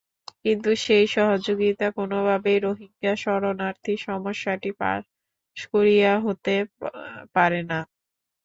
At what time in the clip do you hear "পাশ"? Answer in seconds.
4.79-5.01